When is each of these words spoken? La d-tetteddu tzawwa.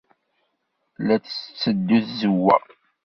La 1.05 1.15
d-tetteddu 1.21 1.99
tzawwa. 2.05 2.57